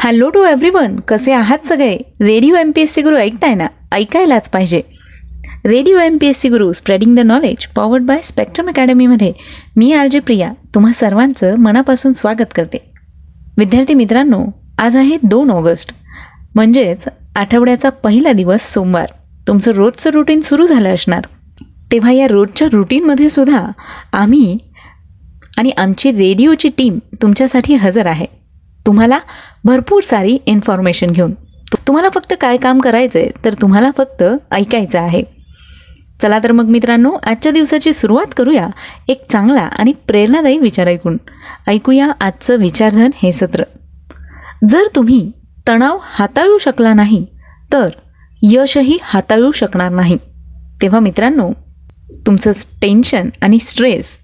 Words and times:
Hello 0.00 0.28
to 0.30 0.44
everyone 0.44 1.00
कसे 1.00 1.32
आहात 1.32 1.66
सगळे? 1.66 1.96
Radio 2.20 2.54
M 2.54 2.70
P 2.70 2.80
S 2.80 2.92
C 2.92 3.02
Guru 3.02 3.16
ऐकताय 3.16 3.54
ना? 3.54 3.66
ऐकायलाच 3.92 4.48
पाहिजे. 4.50 4.80
Radio 5.64 5.98
M 5.98 6.18
P 6.20 6.26
S 6.26 6.40
C 6.40 6.48
Guru 6.48 6.72
spreading 6.72 7.16
the 7.16 7.20
knowledge 7.20 7.66
powered 7.66 8.02
by 8.02 8.20
spectrum 8.24 8.68
अकॅडमीमध्ये 8.68 9.32
मी 9.76 9.92
आलजी 9.92 10.18
प्रिया. 10.18 10.52
तुम्हा 10.74 10.92
सर्वांचं 10.92 11.56
मनापासून 11.56 12.12
स्वागत 12.12 12.54
करते. 12.54 12.78
विद्यार्थी 13.56 13.94
मित्रांनो 13.94 14.44
आज 14.78 14.96
आहे 14.96 15.16
दोन 15.22 15.50
ऑगस्ट. 15.50 15.92
म्हणजेच 16.54 17.04
आठवड्याचा 17.36 17.90
पहिला 17.90 18.32
दिवस 18.32 18.72
सोमवार. 18.74 19.12
तुमचं 19.48 19.72
रोजचं 19.72 20.10
रुटीन 20.10 20.40
सुरू 20.40 20.66
झालं 20.66 20.94
असणार. 20.94 21.26
तेव्हा 21.92 22.12
या 22.12 22.28
रोजच्या 22.28 22.68
रुटीनमध्ये 22.72 23.28
सुद्धा 23.28 23.66
आम्ही 24.12 24.58
आणि 25.58 25.70
आमची 25.70 26.10
रेडिओची 26.10 26.68
टीम 26.68 26.98
तुमच्यासाठी 27.22 27.74
हजर 27.74 28.06
आहे. 28.06 28.37
तुम्हाला 28.88 29.18
भरपूर 29.64 30.02
सारी 30.02 30.38
इन्फॉर्मेशन 30.46 31.10
घेऊन. 31.10 31.32
तुम्हाला 31.86 32.08
फक्त 32.08 32.34
काय 32.40 32.56
काम 32.56 32.78
करायचं 32.80 33.18
आहे 33.18 33.30
तर 33.44 33.52
तुम्हाला 33.52 33.90
फक्त 33.96 34.22
ऐकायचं 34.50 34.98
आहे. 34.98 35.22
चला 36.22 36.38
तर 36.44 36.52
मग 36.52 36.64
मित्रांनो 36.64 37.12
आजच्या 37.22 37.52
दिवसाची 37.52 37.92
सुरुवात 37.92 38.32
करूया 38.36 38.68
एक 39.08 39.30
चांगला 39.32 39.60
आणि 39.60 39.92
प्रेरणादायी 39.92 40.58
विचार 40.58 40.86
ऐकून. 40.86 41.16
ऐकूया 41.66 42.10
आजचं 42.20 42.56
विचारधन 42.56 43.10
हे 43.16 43.32
सत्र. 43.32 43.62
जर 44.68 44.82
तुम्ही 44.94 45.30
तणाव 45.68 45.98
हाताळू 46.02 46.58
शकला 46.58 46.94
नाही 46.94 47.26
तर 47.72 47.88
यशही 48.42 48.98
हाताळू 49.02 49.52
शकणार 49.52 49.90
नाही. 49.90 50.16
तेव्हा 50.82 51.00
मित्रांनो 51.00 51.50
तुमचं 52.26 52.52
टेन्शन 52.82 53.28
आणि 53.42 53.58
स्ट्रेस 53.58 54.18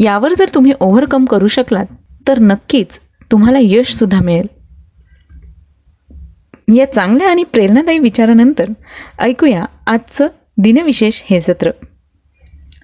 यावर 0.00 0.32
जर 0.38 0.48
तुम्ही 0.54 0.72
ओव्हरकम 0.80 1.24
करू 1.24 1.48
शकलात 1.48 1.86
तर 2.28 2.38
नक्कीच 2.38 3.00
तुम्हाला 3.32 3.58
यशसुद्धा 3.62 4.20
मिळेल. 4.20 4.62
या 6.76 6.92
चांगल्या 6.92 7.30
आणि 7.30 7.44
प्रेरणादायी 7.44 7.98
विचारानंतर 7.98 8.70
ऐकूया 9.20 9.64
आजचं 9.86 10.26
दिनविशेष 10.58 11.22
हे 11.30 11.40
सत्र. 11.40 11.70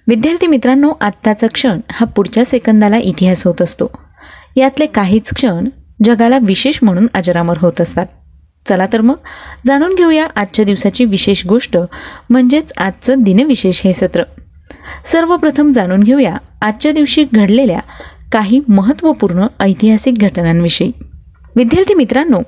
विद्यार्थी 0.07 0.47
मित्रांनो 0.47 0.93
आत्ताचा 1.01 1.47
क्षण 1.47 1.79
हा 1.91 2.05
पुढच्या 2.05 2.45
सेकंदाला 2.45 2.97
इतिहास 2.97 3.47
होत 3.47 3.61
असतो. 3.61 3.91
यातले 4.55 4.85
काहीच 4.85 5.33
क्षण 5.33 5.69
जगाला 6.03 6.37
विशेष 6.41 6.79
म्हणून 6.81 7.07
अजरामर 7.13 7.57
होत 7.57 7.81
असतात. 7.81 8.05
चला 8.69 8.85
तर 8.93 9.01
मग 9.01 9.15
जाणून 9.65 9.95
घेऊया 9.95 10.27
आजच्या 10.35 10.65
दिवसाची 10.65 11.05
विशेष 11.05 11.45
गोष्ट 11.45 11.77
म्हणजेच 12.29 12.73
आजचं 12.77 13.15
दिनविशेष 13.19 13.81
हे 13.83 13.93
सत्र. 13.93 14.23
सर्वप्रथम 15.05 15.71
जाणून 15.71 16.03
घेऊया 16.03 16.37
आजच्या 16.61 16.91
दिवशी 16.91 17.25
घडलेल्या 17.33 17.79
काही 18.31 18.59
महत्त्वपूर्ण 18.67 19.47
ऐतिहासिक 19.59 20.13
घटनांविषयी. 20.13 20.91
विद्यार्थी 21.55 21.93
मित्रांनो 21.93 22.39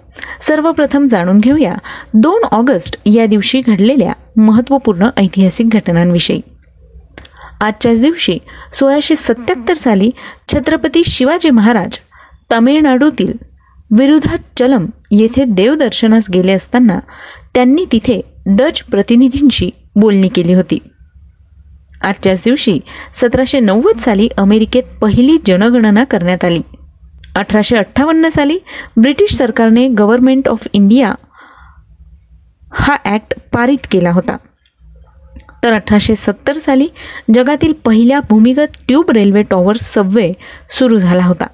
सर्वप्रथम 0.41 1.07
जाणून 1.07 1.39
घेऊया 1.39 1.75
दोन 2.13 2.43
ऑगस्ट 2.51 2.97
या 3.05 3.25
दिवशी 3.25 3.61
घडलेल्या 3.61 4.13
महत्त्वपूर्ण 4.37 5.09
ऐतिहासिक 5.17 5.69
घटनांविषयी. 5.69 6.41
आजच्याच 7.61 8.01
दिवशी 8.01 8.37
सोळाशे 8.73 9.15
सत्याहत्तर 9.15 9.73
साली 9.73 10.11
छत्रपती 10.53 11.03
शिवाजी 11.05 11.49
महाराज 11.49 11.97
तामिळनाडूतील 12.51 13.33
विरुधाचलम 13.97 14.85
येथे 15.11 15.43
देवदर्शनास 15.47 16.29
गेले 16.33 16.51
असताना 16.51 16.99
त्यांनी 17.55 17.85
तिथे 17.91 18.21
डच 18.45 18.83
प्रतिनिधींशी 18.83 19.69
बोलणी 19.95 20.27
केली 20.27 20.53
होती. 20.53 20.77
आजच्याच 22.01 22.41
दिवशी 22.45 22.79
सतराशे 23.13 23.59
नव्वद 23.59 23.99
साली 23.99 24.29
अमेरिकेत 24.37 24.83
पहिली 25.01 25.37
जनगणना 25.45 26.03
करण्यात 26.03 26.45
आली. 26.45 26.61
अठराशे 27.35 27.77
अठ्ठावन्न 27.77 28.29
साली 28.29 28.57
ब्रिटिश 28.97 29.35
सरकारने 29.35 29.87
गव्हर्मेंट 29.87 30.47
ऑफ 30.47 30.67
इंडिया 30.73 31.13
हा 32.73 32.97
ॲक्ट 33.05 33.33
पारित 33.53 33.87
केला 33.91 34.11
होता. 34.11 34.37
तर 35.63 35.73
अठराशे 35.73 36.15
सत्तर 36.15 36.57
साली 36.57 36.87
जगातील 37.33 37.73
पहिल्या 37.85 38.19
भूमिगत 38.29 38.77
ट्यूब 38.87 39.11
रेल्वे 39.11 39.41
टॉवर 39.41 39.77
सबवे 39.77 40.33
सुरू 40.69 40.97
झाला 40.97 41.25
होता. 41.25 41.47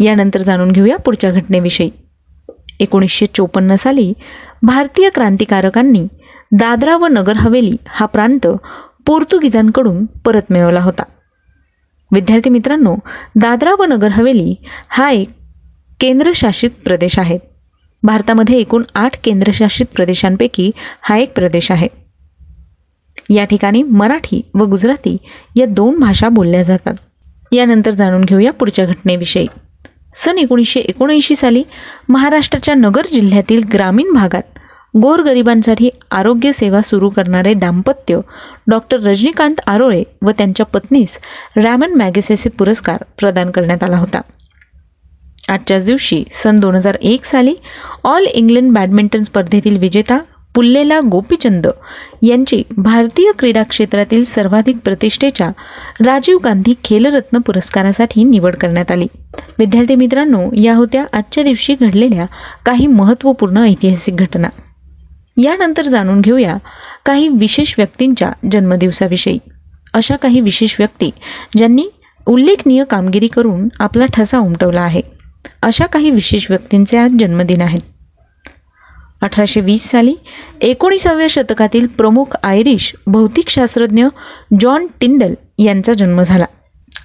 यानंतर 0.00 0.42
जाणून 0.42 0.72
घेऊया 0.72 0.96
पुढच्या 0.96 1.30
घटनेविषयी. 1.30 1.90
एकोणीसशे 2.80 3.26
चोपन्न 3.26 3.74
साली 3.74 4.12
भारतीय 4.62 5.10
क्रांतिकारकांनी 5.10 6.06
दादरा 6.52 6.96
व 6.96 7.06
नगर 7.06 7.36
हवेली 7.36 7.76
हा 7.88 8.06
प्रांत 8.06 8.46
पोर्तुगीजांकडून 9.06 10.06
परत 10.06 10.42
मिळवला 10.50 10.80
होता. 10.80 11.02
विद्यार्थी 12.12 12.50
मित्रांनो 12.50 12.96
दादरा 13.36 13.74
व 13.78 13.84
नगर 13.84 14.08
हवेली 14.08 14.54
हा 14.88 15.10
एक 15.10 15.30
केंद्रशासित 16.00 16.70
प्रदेश 16.84 17.18
आहे. 17.18 17.38
भारतामध्ये 18.02 18.56
एकूण 18.58 18.82
आठ 18.94 19.18
केंद्रशासित 19.24 19.86
प्रदेशांपैकी 19.94 20.70
हा 21.02 21.16
एक 21.16 21.32
प्रदेश 21.34 21.70
आहे. 21.70 21.88
या 23.30 23.44
ठिकाणी 23.44 23.82
मराठी 23.82 24.40
व 24.54 24.64
गुजराती 24.64 25.16
या 25.56 25.66
दोन 25.66 25.98
भाषा 25.98 26.28
बोलल्या 26.28 26.62
जातात. 26.62 26.94
यानंतर 27.52 27.90
जाणून 27.90 28.24
घेऊया 28.24 28.52
पुढच्या 28.52 28.86
घटनेविषयी. 28.86 29.46
सन 30.14 30.38
एकोणीसशे 30.38 30.80
एकोणऐंशी 30.80 31.36
साली 31.36 31.62
महाराष्ट्राच्या 32.08 32.74
नगर 32.74 33.02
जिल्ह्यातील 33.12 33.62
ग्रामीण 33.72 34.12
भागात 34.12 34.51
गोरगरिबांसाठी 34.94 35.90
आरोग्य 36.10 36.52
सेवा 36.52 36.80
सुरू 36.82 37.08
करणारे 37.10 37.54
दाम्पत्य 37.54 38.18
डॉक्टर 38.66 39.00
रजनीकांत 39.00 39.60
आरोळे 39.66 40.02
व 40.22 40.30
त्यांच्या 40.30 40.66
पत्नीस 40.66 41.18
रॅमन 41.56 41.94
मॅगेसेसे 41.94 42.50
पुरस्कार 42.50 43.02
प्रदान 43.18 43.50
करण्यात 43.50 43.82
आला 43.82 43.96
होता. 43.96 44.20
आजच्याच 45.48 45.84
दिवशी 45.84 46.24
सन 46.32 46.58
दोन 46.60 46.74
हजार 46.74 46.96
एक 47.00 47.24
साली 47.24 47.54
ऑल 48.04 48.26
इंग्लंड 48.26 48.72
बॅडमिंटन 48.72 49.22
स्पर्धेतील 49.22 49.78
विजेता 49.78 50.18
पुल्लेला 50.54 51.00
गोपीचंद 51.00 51.66
यांची 52.22 52.62
भारतीय 52.76 53.30
क्रीडा 53.38 53.62
क्षेत्रातील 53.62 54.24
सर्वाधिक 54.24 54.76
प्रतिष्ठेच्या 54.84 55.48
राजीव 56.06 56.38
गांधी 56.38 56.74
खेलरत्न 56.84 57.38
पुरस्कारासाठी 57.38 58.24
निवड 58.24 58.56
करण्यात 58.56 58.90
आली. 58.90 59.06
विद्यार्थी 59.58 59.94
मित्रांनो 59.94 60.40
या 60.56 60.74
होत्या 60.74 61.04
आजच्या 61.12 61.44
दिवशी 61.44 61.74
घडलेल्या 61.74 62.26
काही 62.66 62.86
महत्त्वपूर्ण 62.86 63.58
ऐतिहासिक 63.58 64.16
घटना. 64.16 64.48
यानंतर 65.36 65.86
जाणून 65.86 66.20
घेऊया 66.20 66.56
काही 67.06 67.28
विशेष 67.28 67.74
व्यक्तींच्या 67.78 68.32
जन्मदिवसाविषयी. 68.50 69.38
अशा 69.94 70.16
काही 70.16 70.40
विशेष 70.40 70.76
व्यक्ती 70.78 71.10
ज्यांनी 71.56 71.88
उल्लेखनीय 72.26 72.84
कामगिरी 72.84 73.26
करून 73.26 73.68
आपला 73.80 74.06
ठसा 74.06 74.38
उमटवला 74.38 74.80
आहे. 74.80 75.02
अशा 75.62 75.86
काही 75.86 76.10
विशेष 76.10 76.46
व्यक्तींचे 76.50 76.98
आज 76.98 77.10
जन्मदिन 77.20 77.60
आहेत 77.60 77.80
अठराशे 79.22 79.60
वीस 79.60 79.90
साली 79.90 80.14
एकोणीसाव्या 80.60 81.26
शतकातील 81.30 81.86
प्रमुख 81.86 82.36
आयरिश 82.42 82.92
भौतिकशास्त्रज्ञ 83.06 84.04
जॉन 84.60 84.86
टिंडल 85.00 85.34
यांचा 85.58 85.92
जन्म 85.92 86.22
झाला. 86.22 86.44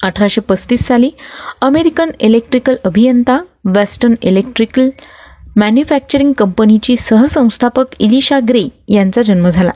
अठराशे 0.04 0.42
पस्तीस 0.42 0.80
साली 0.80 1.10
अमेरिकन 1.62 2.10
इलेक्ट्रिकल 2.20 2.76
अभियंता 2.86 3.40
वेस्टर्न 3.66 4.14
इलेक्ट्रिकल 4.22 4.90
मॅन्युफॅक्चरिंग 5.58 6.34
कंपनीची 6.34 6.96
सहसंस्थापक 6.96 7.96
इलिशा 8.00 8.40
ग्रे 8.50 8.68
यांचा 8.88 9.22
जन्म 9.22 9.50
झाला. 9.50 9.72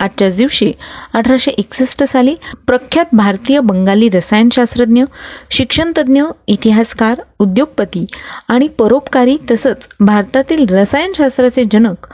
आजच्याच 0.00 0.36
दिवशी 0.36 0.70
अठराशे 1.14 1.50
एकसष्ट 1.50 2.02
साली 2.04 2.34
प्रख्यात 2.66 3.06
भारतीय 3.12 3.60
बंगाली 3.60 4.08
रसायनशास्त्रज्ञ 4.08 5.04
शिक्षणतज्ज्ञ 5.50 6.22
इतिहासकार 6.46 7.20
उद्योगपती 7.38 8.04
आणि 8.48 8.68
परोपकारी 8.68 9.36
तसंच 9.50 9.88
भारतातील 10.00 10.64
रसायनशास्त्राचे 10.70 11.64
जनक 11.72 12.06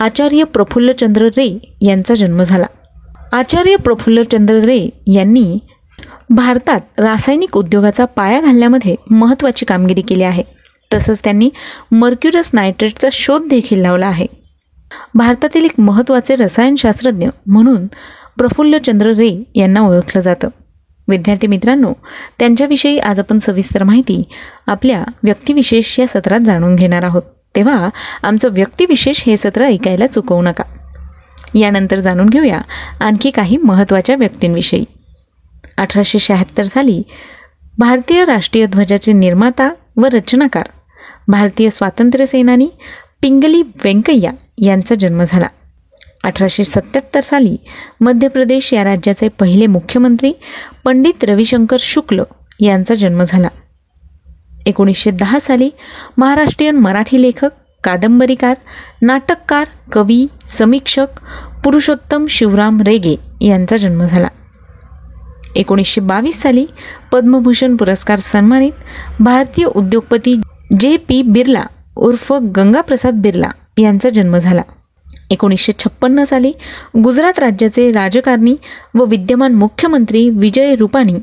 आचार्य 0.00 0.44
प्रफुल्लचंद्र 0.44 1.28
रे 1.36 1.48
यांचा 1.82 2.14
जन्म 2.14 2.42
झाला. 2.42 2.66
आचार्य 3.32 3.76
प्रफुल्लचंद्र 3.76 4.54
रे 4.54 4.78
यांनी 5.06 5.58
भारतात 6.30 7.00
रासायनिक 7.00 7.56
उद्योगाचा 7.56 8.04
पाया 8.04 8.40
घालण्यामध्ये 8.40 8.94
महत्त्वाची 9.10 9.66
कामगिरी 9.66 10.02
केली 10.02 10.22
आहे. 10.22 10.42
तसंच 10.94 11.20
त्यांनी 11.24 11.50
मर्क्युरस 11.92 12.50
नायट्रेटचा 12.52 13.08
शोध 13.12 13.42
देखील 13.50 13.80
लावला 13.80 14.06
आहे. 14.06 14.26
भारतातील 15.14 15.64
एक 15.64 15.80
महत्त्वाचे 15.80 16.36
रसायनशास्त्रज्ञ 16.36 17.28
म्हणून 17.46 17.86
प्रफुल्लचंद्र 18.38 19.06
रे 19.06 19.44
यांना 19.54 19.80
ओळखलं 19.80 20.20
जातं. 20.20 20.48
विद्यार्थी 21.08 21.46
मित्रांनो 21.46 21.92
त्यांच्याविषयी 22.38 22.98
आज 22.98 23.18
आपण 23.18 23.38
सविस्तर 23.38 23.82
माहिती 23.82 24.22
आपल्या 24.66 25.04
व्यक्तिविशेष 25.22 25.98
या 26.00 26.06
सत्रात 26.06 26.40
जाणून 26.40 26.76
घेणार 26.76 27.02
आहोत. 27.02 27.22
तेव्हा 27.56 27.88
आमचं 28.22 28.52
व्यक्तिविशेष 28.52 29.22
हे 29.24 29.36
सत्र 29.36 29.64
ऐकायला 29.64 30.06
चुकवू 30.06 30.42
नका. 30.42 30.64
यानंतर 31.54 32.00
जाणून 32.00 32.28
घेऊया 32.28 32.60
आणखी 33.00 33.30
काही 33.30 33.56
महत्त्वाच्या 33.56 34.16
व्यक्तींविषयी. 34.16 34.84
अठराशे 35.76 36.18
शहात्तर 36.18 36.62
साली 36.62 37.02
भारतीय 37.78 38.24
राष्ट्रीय 38.24 38.66
ध्वजाचे 38.66 39.12
निर्माता 39.12 39.70
व 39.96 40.04
रचनाकार 40.04 40.68
भारतीय 41.28 41.70
स्वातंत्र्यसेनानी 41.70 42.68
पिंगली 43.22 43.62
व्यंकय्या 43.62 44.30
यांचा 44.58 44.94
जन्म 44.94 45.22
झाला. 45.26 45.46
अठराशे 46.24 46.64
सत्याहत्तर 46.64 47.20
साली 47.20 47.56
मध्य 48.00 48.28
प्रदेश 48.28 48.72
या 48.72 48.84
राज्याचे 48.84 49.28
पहिले 49.28 49.66
मुख्यमंत्री 49.66 50.32
पंडित 50.84 51.24
रविशंकर 51.24 51.76
शुक्ल 51.80 52.22
यांचा 52.60 52.94
जन्म 52.94 53.22
झाला. 53.22 53.48
एकोणीसशे 54.66 55.10
दहा 55.10 55.38
साली 55.38 55.70
महाराष्ट्रीयन 56.18 56.76
मराठी 56.76 57.22
लेखक 57.22 57.50
कादंबरीकार 57.84 58.54
नाटककार 59.02 59.68
कवी 59.92 60.26
समीक्षक 60.48 61.06
पुरुषोत्तम 61.64 62.26
शिवराम 62.26 62.80
रेगे 62.80 63.16
यांचा 63.40 63.76
जन्म 63.76 64.04
झाला. 64.04 64.28
एकोणीसशे 65.56 66.00
बावीस 66.00 66.42
साली 66.42 66.66
पद्मभूषण 67.12 67.76
पुरस्कार 67.76 68.18
सन्मानित 68.18 68.72
भारतीय 69.20 69.64
उद्योगपती 69.64 70.40
जे 70.80 70.96
पी 70.96 71.22
बिर्ला 71.22 71.62
उर्फ 71.96 72.32
गंगाप्रसाद 72.32 73.14
बिर्ला 73.14 73.50
यांचा 73.78 74.08
जन्म 74.08 74.38
झाला. 74.38 74.62
एकोणीसशे 75.30 75.72
छप्पन्न 75.78 76.24
साली 76.24 76.52
गुजरात 77.04 77.38
राज्याचे 77.38 77.92
राजकारणी 77.92 78.56
व 78.94 79.04
विद्यमान 79.04 79.54
मुख्यमंत्री 79.54 80.30
विजय 80.30 80.74
रुपाणी 80.74 81.14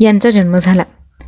यांचा 0.00 0.30
जन्म 0.30 0.56
झाला. 0.56 0.82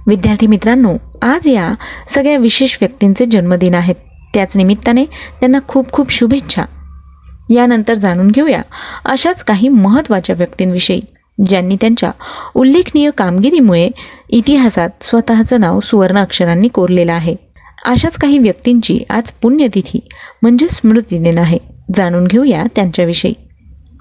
विद्यार्थी 0.06 0.46
मित्रांनो 0.46 0.94
आज 1.22 1.48
या 1.48 1.74
सगळ्या 2.08 2.36
विशेष 2.36 2.78
व्यक्तींचे 2.80 3.24
जन्मदिन 3.24 3.74
आहेत. 3.74 3.94
त्याच 4.34 4.56
निमित्ताने 4.56 5.04
त्यांना 5.04 5.58
खूप 5.68 5.92
खूप 5.92 6.12
शुभेच्छा. 6.12 6.64
यानंतर 7.50 7.94
जाणून 7.94 8.30
घेऊया 8.30 8.62
अशाच 9.04 9.44
काही 9.44 9.68
महत्त्वाच्या 9.68 10.36
व्यक्तींविषयी 10.38 11.00
ज्यांनी 11.46 11.76
त्यांच्या 11.80 12.10
उल्लेखनीय 12.54 13.10
कामगिरीमुळे 13.10 13.88
इतिहासात 14.30 14.88
स्वतःचं 15.00 15.60
नाव 15.60 15.80
सुवर्ण 15.80 16.18
अक्षरांनी 16.18 16.68
कोरलेलं 16.68 17.12
आहे. 17.12 17.45
अशाच 17.86 18.16
काही 18.16 18.38
व्यक्तींची 18.38 19.00
आज 19.10 19.32
पुण्यतिथी 19.32 20.00
म्हणजे 20.42 20.68
स्मृतिदिन 20.68 21.38
आहे. 21.38 21.58
जाणून 21.94 22.26
घेऊया 22.26 22.64
त्यांच्याविषयी. 22.74 23.32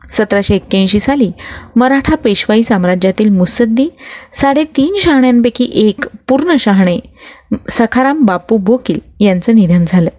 सतराशे 0.10 0.56
एक्क्याऐंशी 0.56 1.00
साली 1.00 1.32
मराठा 1.76 2.16
पेशवाई 2.16 2.62
साम्राज्यातील 2.62 3.30
मुसद्दी 3.30 3.88
साडेतीन 4.34 4.94
शहाण्यांपैकी 4.98 5.70
एक 5.74 6.06
पूर्ण 6.28 6.56
शहाणे 6.56 7.00
सखाराम 7.70 8.22
बापू 8.22 8.58
बोकील 8.58 9.00
यांचं 9.20 9.56
निधन 9.56 9.86
झालं. 9.88 10.10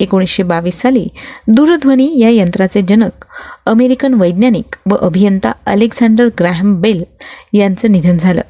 एकोणीसशे 0.00 0.42
बावीस 0.42 0.80
साली 0.80 1.08
दूरध्वनी 1.48 2.20
या 2.20 2.28
यंत्राचे 2.28 2.82
जनक 2.88 3.24
अमेरिकन 3.66 4.14
वैज्ञानिक 4.14 4.76
व 4.90 4.94
अभियंता 4.94 5.52
अलेक्झांडर 5.66 6.26
ग्रॅहम 6.26 6.80
बेल 6.80 7.04
यांचं 7.52 7.92
निधन 7.92 8.16
झालं. 8.16 8.40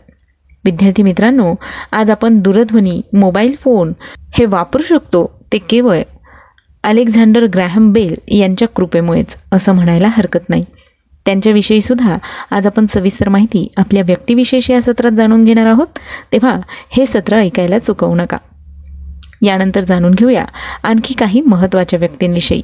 विद्यार्थी 0.65 1.03
मित्रांनो 1.03 1.55
आज 1.93 2.11
आपण 2.11 2.39
दूरध्वनी 2.39 3.03
मोबाईल 3.13 3.57
फोन 3.61 3.93
हे 4.35 4.45
वापरू 4.45 4.83
शकतो 4.83 5.45
ते 5.53 5.59
केवळ 5.59 5.99
अलेक्झांडर 6.85 7.47
ग्रॅहम 7.47 7.93
बेल 7.93 8.15
यांच्या 8.29 8.69
कृपेमुळेच 8.69 9.39
असं 9.53 9.73
म्हणायला 9.73 10.09
हरकत 10.09 10.49
नाही. 10.49 10.65
त्यांच्याविषयी 11.27 11.81
सुद्धा 11.81 12.17
आज 12.51 12.67
आपण 12.67 12.87
सविस्तर 12.87 13.29
माहिती 13.29 13.69
आपल्या 13.77 14.03
व्यक्तिविशेष 14.07 14.71
या 14.71 14.83
सत्रात 14.83 15.13
जाणून 15.13 15.45
घेणार 15.45 15.67
आहोत. 15.67 15.87
तेव्हा 16.33 16.61
हे 16.91 17.07
सत्र 17.07 17.37
ऐकायला 17.37 17.79
चुकवू 17.79 18.15
नका. 18.15 18.37
यानंतर 19.43 19.81
जाणून 19.81 20.15
घेऊया 20.15 20.45
आणखी 20.83 21.15
काही 21.15 21.41
महत्त्वाच्या 21.41 21.99
व्यक्तींविषयी. 21.99 22.63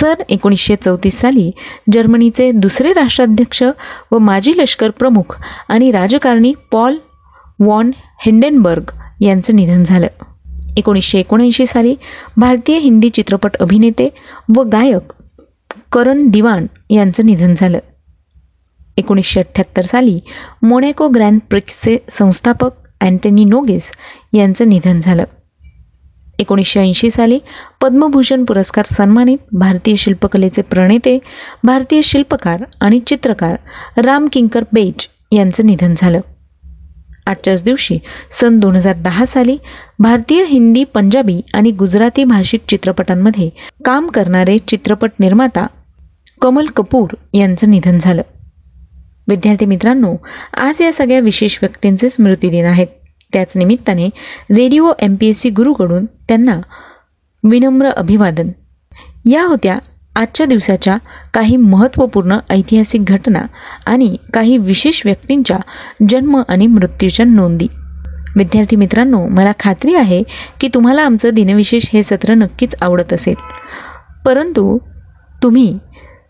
सर 0.00 0.22
एकोणीसशे 0.28 0.76
चौतीस 0.76 1.20
साली 1.20 1.50
जर्मनीचे 1.92 2.50
दुसरे 2.52 2.92
राष्ट्राध्यक्ष 2.92 3.62
व 4.12 4.18
माजी 4.18 4.52
लष्कर 4.56 4.90
प्रमुख 4.90 5.36
आणि 5.68 5.90
राजकारणी 5.90 6.52
पॉल 6.72 6.96
वॉन 7.60 7.90
हिंडेनबर्ग 8.26 8.90
यांचं 9.20 9.56
निधन 9.56 9.84
झालं. 9.84 10.06
एकोणीसशे 10.76 11.18
एकोणऐंशी 11.18 11.66
साली 11.66 11.94
भारतीय 12.36 12.78
हिंदी 12.78 13.08
चित्रपट 13.08 13.56
अभिनेते 13.56 14.08
व 14.56 14.62
गायक 14.62 15.12
करण 15.92 16.26
दिवाण 16.28 16.66
यांचं 16.90 17.26
निधन 17.26 17.54
झालं. 17.56 17.78
एकोणीसशे 18.96 19.40
अठ्ठ्याहत्तर 19.40 19.82
साली 19.82 20.18
मोनॅको 20.62 21.08
ग्रँड 21.08 21.40
प्रिक्सचे 21.50 21.96
संस्थापक 22.08 22.70
अँटनी 23.00 23.44
नोगेस 23.44 23.92
यांचं 24.32 24.68
निधन 24.68 25.00
झालं. 25.00 25.24
एकोणीसशे 26.38 26.80
ऐंशी 26.80 27.10
साली 27.10 27.38
पद्मभूषण 27.82 28.44
पुरस्कार 28.44 28.84
सन्मानित 28.92 29.38
भारतीय 29.52 29.96
शिल्पकलेचे 29.96 30.62
प्रणेते 30.62 31.18
भारतीय 31.64 32.02
शिल्पकार 32.02 32.64
आणि 32.80 33.00
चित्रकार 33.00 33.56
राम 34.00 34.26
किंकर 34.32 34.64
बेज 34.72 35.08
यांचं 35.32 35.66
निधन 35.66 35.94
झालं. 35.98 36.20
आजच्याच 37.26 37.62
दिवशी 37.62 37.98
सन 38.30 38.58
दोन 38.58 38.76
हजार 38.76 38.94
दहा 38.96 39.26
साली 39.26 39.56
भारतीय 39.98 40.44
हिंदी 40.44 40.84
पंजाबी 40.84 41.40
आणि 41.54 41.70
गुजराती 41.70 42.24
भाषिक 42.24 42.60
चित्रपटांमध्ये 42.68 43.50
काम 43.84 44.06
करणारे 44.06 44.58
चित्रपट 44.58 45.10
निर्माता 45.20 45.66
कमल 46.40 46.66
कपूर 46.66 47.08
यांचं 47.34 47.70
निधन 47.70 47.98
झालं. 47.98 48.22
विद्यार्थी 49.28 49.66
मित्रांनो 49.66 50.14
आज 50.56 50.82
या 50.82 50.92
सगळ्या 50.92 51.20
विशेष 51.20 51.58
व्यक्तींचे 51.62 52.08
स्मृतिदिन 52.08 52.64
आहेत. 52.64 52.86
त्याच 53.34 53.56
निमित्ताने 53.56 54.06
radio 54.50 54.92
M 54.98 55.14
P 55.20 55.28
S 55.28 55.40
C 55.40 55.50
गुरुकडून 55.50 56.04
त्यांना 56.04 56.60
विनम्र 57.44 57.90
अभिवादन. 57.90 58.48
या 59.24 59.44
होत्या 59.44 59.76
आजच्या 60.16 60.46
दिवसाच्या 60.46 60.96
काही 61.34 61.56
महत्त्वपूर्ण 61.56 62.38
ऐतिहासिक 62.50 63.04
घटना 63.04 63.42
आणि 63.86 64.16
काही 64.34 64.58
विशेष 64.58 65.02
व्यक्तींच्या 65.04 65.58
जन्म 66.08 66.42
आणि 66.48 66.66
मृत्यूच्या 66.66 67.26
नोंदी. 67.26 67.66
विद्यार्थी 68.36 68.76
मित्रांनो 68.76 69.28
मला 69.28 69.52
खात्री 69.60 69.94
आहे 69.94 70.22
की 70.60 70.68
तुम्हाला 70.74 71.02
आमचं 71.02 71.30
दिनविशेष 71.32 71.84
हे 71.92 72.02
सत्र 72.02 72.34
नक्कीच 72.34 72.74
आवडत 72.80 73.12
असेल. 73.12 73.34
परंतु 74.26 74.78
तुम्ही 75.42 75.78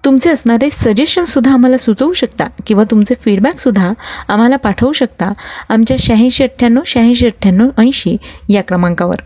तुमचे 0.05 0.31
असणारे 0.31 0.69
सजेशनसुद्धा 0.73 1.53
आम्हाला 1.53 1.77
सुचवू 1.77 2.13
शकता 2.13 2.47
किंवा 2.67 2.85
तुमचे 2.91 3.15
फीडबॅकसुद्धा 3.21 3.93
आम्हाला 4.29 4.57
पाठवू 4.57 4.93
शकता 4.93 5.33
आमच्या 5.69 5.97
शहाऐंशी 6.01 6.45
अठ्ठ्याण्णव 6.45 6.83
शहाऐंशी 6.87 7.27
अठ्ठ्याण्णव 7.27 7.69
ऐंशी 7.79 8.17
या 8.49 8.63
क्रमांकावर. 8.63 9.21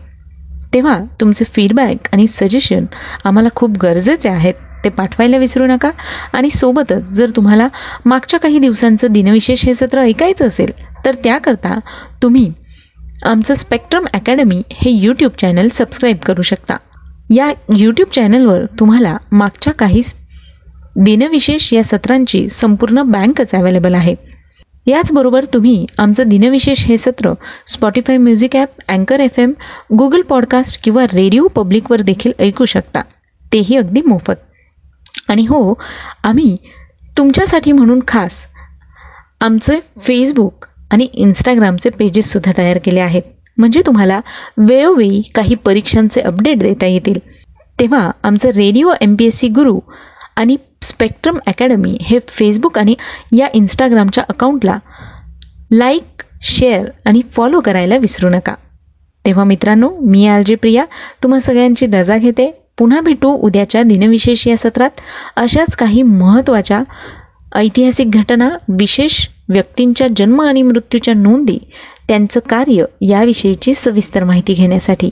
तेव्हा 0.73 0.97
तुमचे 1.21 1.45
फीडबॅक 1.45 2.07
आणि 2.13 2.27
सजेशन 2.27 2.85
आम्हाला 3.25 3.49
खूप 3.55 3.77
गरजेचे 3.81 4.29
आहेत. 4.29 4.53
ते 4.83 4.89
पाठवायला 4.89 5.37
विसरू 5.37 5.65
नका 5.67 5.89
आणि 6.33 6.49
सोबतच 6.49 7.09
जर 7.13 7.29
तुम्हाला 7.35 7.67
मागच्या 8.05 8.39
काही 8.39 8.59
दिवसांचं 8.59 9.11
दिनविशेष 9.11 9.65
हे 9.65 9.73
सत्र 9.73 10.01
ऐकायचं 10.01 10.47
असेल 10.47 10.71
तर 11.05 11.15
त्याकरता 11.23 11.77
तुम्ही 12.23 12.49
आमचं 13.25 13.53
स्पेक्ट्रम 13.53 14.05
अकॅडमी 14.13 14.61
हे 14.73 14.91
यूट्यूब 14.91 15.31
चॅनल 15.41 15.67
सबस्क्राईब 15.71 16.17
करू 16.17 16.41
शकता. 16.41 16.77
या 17.29 17.51
यूट्यूब 17.77 18.09
चॅनलवर 18.15 18.65
तुम्हाला 18.79 19.17
मागच्या 19.31 19.73
काही 19.73 20.01
दिनविशेष 21.01 21.73
या 21.73 21.83
सत्रांची 21.83 22.49
संपूर्ण 22.49 23.01
बँकच 23.01 23.55
अवेलेबल 23.55 23.93
आहे. 23.93 24.15
याचबरोबर 24.85 25.45
तुम्ही 25.53 25.85
आमचं 25.97 26.23
दिनविशेष 26.27 26.85
हे 26.85 26.97
सत्र 26.97 27.33
स्पॉटीफाय 27.67 28.17
म्युझिक 28.17 28.55
ॲप 28.55 28.69
अँकर 28.87 29.19
एफ 29.19 29.39
एम 29.39 29.51
गुगल 29.97 30.21
पॉडकास्ट 30.21 30.83
किंवा 30.83 31.03
रेडिओ 31.03 31.47
पब्लिकवर 31.47 32.01
देखील 32.01 32.31
ऐकू 32.39 32.65
शकता. 32.65 33.01
तेही 33.53 33.75
अगदी 33.75 34.01
मोफत. 34.01 34.33
आणि 35.29 35.41
हो 35.41 35.73
आम्ही 36.23 36.57
तुमच्यासाठी 37.17 37.71
म्हणून 37.71 37.99
खास 38.07 38.45
आमचे 39.41 39.79
फेसबुक 40.01 40.65
आणि 40.91 41.03
इंस्टाग्रामचे 41.03 41.89
पेजेससुद्धा 41.89 42.51
तयार 42.57 42.79
केले 42.83 42.99
आहेत. 42.99 43.21
म्हणजे 43.57 43.81
तुम्हाला 43.85 44.21
वेळोवेळी 44.57 45.21
काही 45.35 45.55
परीक्षांचे 45.55 46.21
अपडेट 46.21 46.59
देता 46.59 46.85
येतील. 46.85 47.19
तेव्हा 47.79 48.11
आमचं 48.23 48.49
radio 48.49 48.93
M 49.01 49.15
P 49.19 49.25
S 49.25 49.37
C 49.37 49.47
Guru 49.47 49.79
आणि 50.35 50.55
स्पेक्ट्रम 50.81 51.37
अकॅडमी 51.47 51.97
हे 52.01 52.19
फेसबुक 52.27 52.77
आणि 52.77 52.95
या 53.37 53.47
इंस्टाग्रामच्या 53.53 54.23
अकाउंटला 54.29 54.77
लाईक 55.71 56.23
शेअर 56.41 56.89
आणि 57.05 57.21
फॉलो 57.31 57.59
करायला 57.59 57.97
विसरू 57.97 58.29
नका. 58.29 58.53
तेव्हा 59.25 59.43
मित्रांनो 59.43 59.89
मी 60.01 60.27
आर 60.27 60.41
जे 60.41 60.55
प्रिया. 60.55 60.85
तुम्हा 61.23 61.39
सगळ्यांची 61.39 61.85
रजा 61.85 62.17
घेते. 62.17 62.51
पुन्हा 62.77 63.01
भेटू 63.01 63.29
उद्याच्या 63.29 63.83
दिनविशेष 63.83 64.47
या 64.47 64.57
सत्रात. 64.57 64.89
अशाच 65.35 65.75
काही 65.75 66.01
महत्त्वाच्या 66.01 66.81
ऐतिहासिक 67.55 68.11
घटना 68.11 68.49
विशेष 68.69 69.27
व्यक्तींच्या 69.49 70.07
जन्म 70.17 70.41
आणि 70.41 70.61
मृत्यूच्या 70.61 71.13
नोंदी 71.13 71.59
त्यांचं 72.07 72.39
कार्य 72.49 72.85
याविषयीची 73.01 73.73
सविस्तर 73.73 74.23
माहिती 74.23 74.53
घेण्यासाठी 74.53 75.09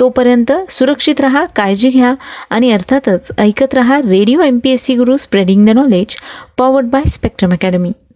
तोपर्यंत 0.00 0.52
सुरक्षित 0.68 1.20
रहा 1.20 1.44
काळजी 1.56 1.90
घ्या 1.90 2.14
आणि 2.50 2.70
अर्थातच 2.72 3.30
ऐकत 3.38 3.74
रहा 3.74 4.00
radio 4.00 4.40
M 4.40 4.58
P 4.58 4.70
S 4.70 4.84
C 4.84 4.94
Guru 4.94 5.16
spreading 5.16 5.66
the 5.66 5.70
knowledge 5.70 6.16
powered 6.58 6.86
by 6.86 7.08
spectrum 7.08 7.52
academy 7.52 7.92